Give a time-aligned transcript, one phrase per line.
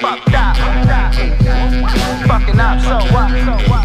[0.00, 0.56] Fuck that.
[0.56, 1.14] Fuck that.
[2.28, 3.30] Fucking up, so what?
[3.30, 3.84] So what?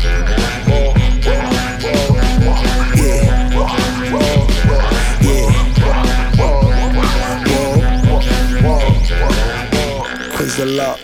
[10.35, 10.99] Quiz the luck.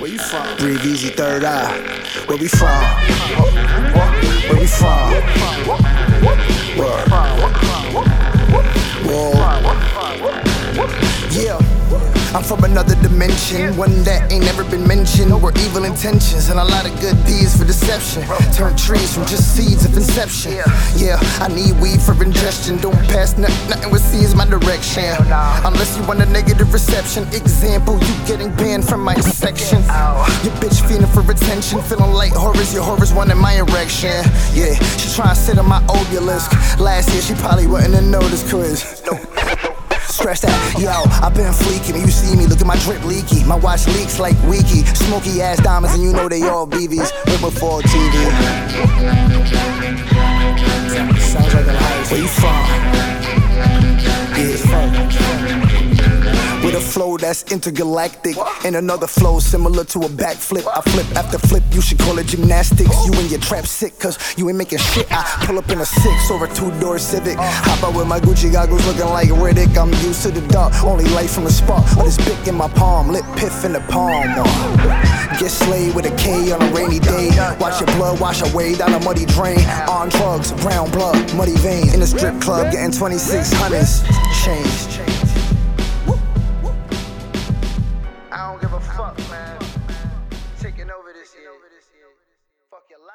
[0.00, 0.56] Where you from?
[0.58, 1.80] Breathe easy, third eye.
[2.26, 2.68] Where we from?
[4.48, 4.66] Where we
[12.34, 15.30] I'm from another dimension, one that ain't never been mentioned.
[15.40, 18.26] Where evil intentions and a lot of good deeds for deception.
[18.52, 20.58] Turn trees from just seeds of inception.
[20.98, 22.78] Yeah, I need weed for ingestion.
[22.78, 25.14] Don't pass nothing, nothing with seeds my direction.
[25.62, 27.22] Unless you want a negative reception.
[27.30, 29.78] Example, you getting banned from my section.
[30.42, 32.74] Your bitch feeling for attention, feeling like horrors.
[32.74, 34.10] Your horrors wanting my erection.
[34.50, 36.50] Yeah, she trying to sit on my obelisk.
[36.80, 38.82] Last year she probably wouldn't have noticed, cause.
[40.14, 40.94] Scratch that, yo,
[41.26, 42.00] i been fleeking.
[42.00, 43.42] You see me, look at my drip leaky.
[43.42, 44.86] My watch leaks like Wiki.
[44.94, 47.10] Smoky ass diamonds, and you know they all VVs.
[47.26, 48.14] Way before TV.
[51.18, 51.74] Sounds like a.
[52.06, 52.73] Where you from?
[56.94, 58.36] Flow that's intergalactic.
[58.64, 60.64] And another flow similar to a backflip.
[60.64, 62.94] I flip after flip, you should call it gymnastics.
[63.04, 65.06] You and your trap sick, cause you ain't making shit.
[65.10, 67.36] I pull up in a six or a two door Civic.
[67.36, 69.76] Hop out with my Gucci goggles looking like Riddick.
[69.76, 71.84] I'm used to the dark, only light from the spark.
[71.96, 74.26] But it's big in my palm, lit piff in the palm.
[74.28, 75.38] Uh.
[75.40, 77.30] Get slayed with a K on a rainy day.
[77.58, 79.58] Watch your blood wash away down a muddy drain.
[79.88, 81.92] On drugs, brown blood, muddy veins.
[81.92, 84.06] In the strip club, getting 2600s.
[84.44, 85.23] Change.
[91.34, 91.50] shit.
[92.70, 93.10] Fuck your life.